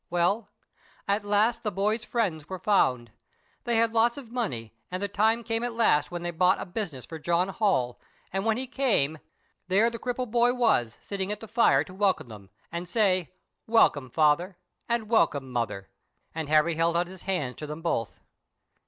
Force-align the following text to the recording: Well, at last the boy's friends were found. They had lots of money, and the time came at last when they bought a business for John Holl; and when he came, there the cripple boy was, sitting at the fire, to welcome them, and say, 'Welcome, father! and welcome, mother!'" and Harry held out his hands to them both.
Well, 0.09 0.49
at 1.07 1.23
last 1.23 1.61
the 1.61 1.71
boy's 1.71 2.05
friends 2.05 2.49
were 2.49 2.57
found. 2.57 3.11
They 3.65 3.75
had 3.75 3.93
lots 3.93 4.17
of 4.17 4.31
money, 4.31 4.73
and 4.89 4.99
the 4.99 5.07
time 5.07 5.43
came 5.43 5.63
at 5.63 5.75
last 5.75 6.09
when 6.09 6.23
they 6.23 6.31
bought 6.31 6.59
a 6.59 6.65
business 6.65 7.05
for 7.05 7.19
John 7.19 7.49
Holl; 7.49 7.99
and 8.33 8.43
when 8.43 8.57
he 8.57 8.65
came, 8.65 9.19
there 9.67 9.91
the 9.91 9.99
cripple 9.99 10.25
boy 10.25 10.55
was, 10.55 10.97
sitting 11.01 11.31
at 11.31 11.39
the 11.39 11.47
fire, 11.47 11.83
to 11.83 11.93
welcome 11.93 12.29
them, 12.29 12.49
and 12.71 12.89
say, 12.89 13.31
'Welcome, 13.67 14.09
father! 14.09 14.57
and 14.89 15.07
welcome, 15.07 15.51
mother!'" 15.51 15.91
and 16.33 16.49
Harry 16.49 16.73
held 16.73 16.97
out 16.97 17.05
his 17.05 17.21
hands 17.21 17.57
to 17.57 17.67
them 17.67 17.83
both. 17.83 18.17